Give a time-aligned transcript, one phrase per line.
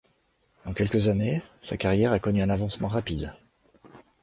[0.65, 3.35] En quelques années, sa carrière a connu un avancement rapide.